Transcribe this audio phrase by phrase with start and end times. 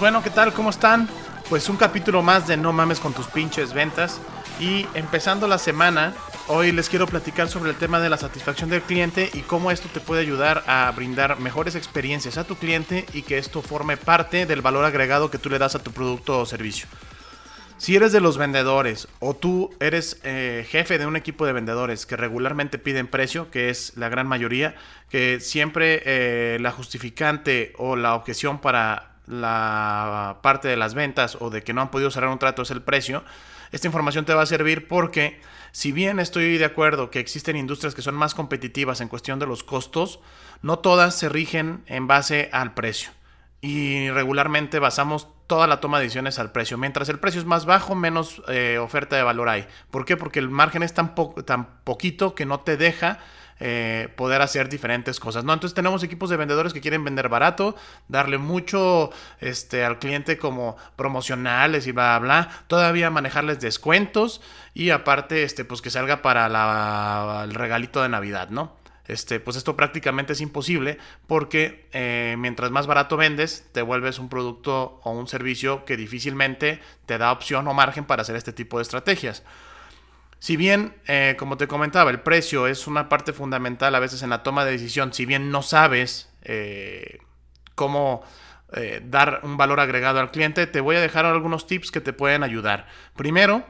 [0.00, 0.54] bueno, ¿qué tal?
[0.54, 1.10] ¿Cómo están?
[1.50, 4.18] Pues un capítulo más de No mames con tus pinches ventas.
[4.58, 6.14] Y empezando la semana,
[6.48, 9.90] hoy les quiero platicar sobre el tema de la satisfacción del cliente y cómo esto
[9.92, 14.46] te puede ayudar a brindar mejores experiencias a tu cliente y que esto forme parte
[14.46, 16.88] del valor agregado que tú le das a tu producto o servicio.
[17.76, 22.06] Si eres de los vendedores o tú eres eh, jefe de un equipo de vendedores
[22.06, 24.76] que regularmente piden precio, que es la gran mayoría,
[25.10, 31.50] que siempre eh, la justificante o la objeción para la parte de las ventas o
[31.50, 33.24] de que no han podido cerrar un trato es el precio,
[33.72, 35.40] esta información te va a servir porque
[35.72, 39.46] si bien estoy de acuerdo que existen industrias que son más competitivas en cuestión de
[39.46, 40.20] los costos,
[40.62, 43.10] no todas se rigen en base al precio.
[43.60, 46.78] Y regularmente basamos toda la toma de decisiones al precio.
[46.78, 49.66] Mientras el precio es más bajo, menos eh, oferta de valor hay.
[49.90, 50.16] ¿Por qué?
[50.16, 51.14] Porque el margen es tan,
[51.44, 53.18] tan poquito que no te deja
[53.60, 55.44] eh, poder hacer diferentes cosas.
[55.44, 55.52] ¿no?
[55.52, 57.76] Entonces tenemos equipos de vendedores que quieren vender barato,
[58.08, 62.48] darle mucho este, al cliente como promocionales y bla, bla.
[62.66, 64.40] Todavía manejarles descuentos
[64.74, 68.80] y aparte este, pues que salga para el regalito de Navidad, ¿no?
[69.10, 74.28] este, pues esto prácticamente es imposible porque eh, mientras más barato vendes, te vuelves un
[74.28, 78.78] producto o un servicio que difícilmente te da opción o margen para hacer este tipo
[78.78, 79.42] de estrategias.
[80.40, 84.30] Si bien, eh, como te comentaba, el precio es una parte fundamental a veces en
[84.30, 87.18] la toma de decisión, si bien no sabes eh,
[87.74, 88.22] cómo
[89.02, 92.44] dar un valor agregado al cliente, te voy a dejar algunos tips que te pueden
[92.44, 92.86] ayudar.
[93.16, 93.64] Primero,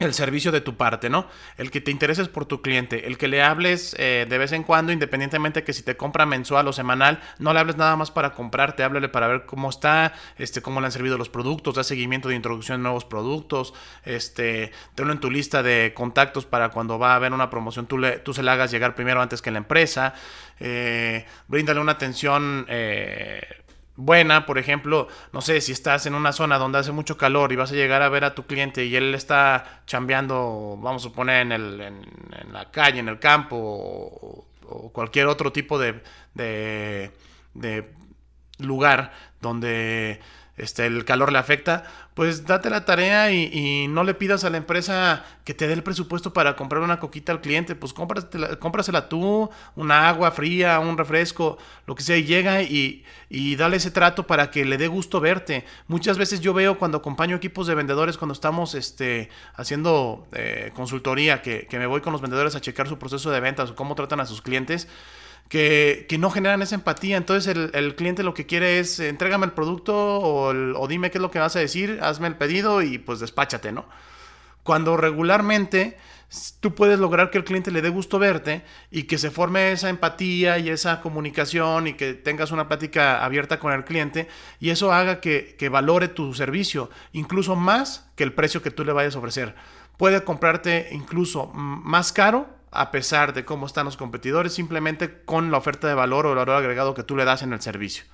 [0.00, 1.28] el servicio de tu parte, ¿no?
[1.56, 4.64] El que te intereses por tu cliente, el que le hables eh, de vez en
[4.64, 8.32] cuando, independientemente que si te compra mensual o semanal, no le hables nada más para
[8.32, 12.28] comprarte, háblale para ver cómo está, este, cómo le han servido los productos, da seguimiento
[12.28, 13.72] de introducción de nuevos productos,
[14.04, 17.96] este, tenlo en tu lista de contactos para cuando va a haber una promoción, tú,
[17.96, 20.14] le, tú se la hagas llegar primero antes que la empresa,
[20.58, 23.63] eh, bríndale una atención eh,
[23.96, 27.56] buena, por ejemplo, no sé, si estás en una zona donde hace mucho calor y
[27.56, 31.42] vas a llegar a ver a tu cliente y él está chambeando, vamos a suponer,
[31.42, 34.46] en, el, en, la calle, en el campo o,
[34.92, 37.12] cualquier otro tipo de, de,
[37.52, 37.92] de
[38.58, 40.20] lugar donde
[40.56, 41.84] este, el calor le afecta,
[42.14, 45.82] pues date la tarea y, no le pidas a la empresa que te dé el
[45.82, 51.58] presupuesto para comprar una coquita al cliente, pues cómprasela, tú, una agua fría, un refresco,
[51.86, 55.20] lo que sea, y llega y, y dale ese trato para que le dé gusto
[55.20, 55.64] verte.
[55.88, 61.42] Muchas veces yo veo cuando acompaño equipos de vendedores, cuando estamos este, haciendo eh, consultoría,
[61.42, 63.96] que, que me voy con los vendedores a checar su proceso de ventas o cómo
[63.96, 64.88] tratan a sus clientes,
[65.48, 67.16] que, no generan esa empatía.
[67.16, 71.30] Entonces el, cliente lo que quiere es, entrégame el producto o, dime qué es lo
[71.30, 73.86] que vas a decir, hazme el pedido y pues despáchate, ¿no?
[74.62, 75.98] Cuando regularmente
[76.60, 79.90] tú puedes lograr que el cliente le dé gusto verte y que se forme esa
[79.90, 84.26] empatía y esa comunicación y que tengas una plática abierta con el cliente
[84.58, 88.84] y eso haga que, que valore tu servicio, incluso más que el precio que tú
[88.84, 89.54] le vayas a ofrecer.
[89.98, 95.58] Puede comprarte incluso más caro a pesar de cómo están los competidores, simplemente con la
[95.58, 98.04] oferta de valor o el valor agregado que tú le das en el servicio.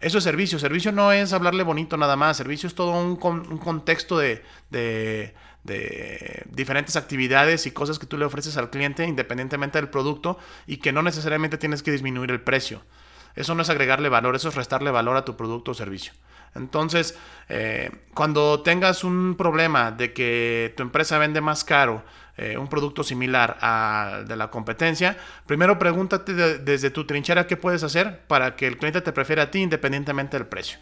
[0.00, 0.58] Eso es servicio.
[0.58, 2.36] Servicio no es hablarle bonito nada más.
[2.36, 5.34] Servicio es todo un, contexto de, de,
[6.50, 10.92] diferentes actividades y cosas que tú le ofreces al cliente independientemente del producto y que
[10.92, 12.82] no necesariamente tienes que disminuir el precio.
[13.34, 16.12] Eso no es agregarle valor, eso es restarle valor a tu producto o servicio.
[16.54, 22.04] Entonces, eh, cuando tengas un problema de que tu empresa vende más caro,
[22.36, 27.82] eh, un producto similar al de la competencia, primero pregúntate desde tu trinchera qué puedes
[27.84, 30.78] hacer para que el cliente te prefiera a ti independientemente del precio.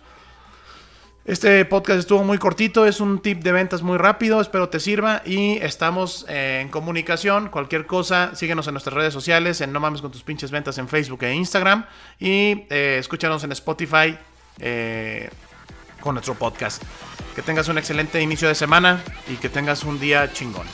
[1.25, 5.23] Este podcast estuvo muy cortito, es un tip de ventas muy rápido, espero te sirva
[5.25, 7.49] y estamos eh, en comunicación.
[7.49, 10.89] Cualquier cosa, síguenos en nuestras redes sociales, en No Mames con tus pinches ventas en
[10.89, 11.85] Facebook e Instagram
[12.19, 14.19] y eh, escúchanos en Spotify
[16.01, 16.83] con nuestro podcast.
[17.35, 20.67] Que tengas un excelente inicio de semana y que tengas un día chingón.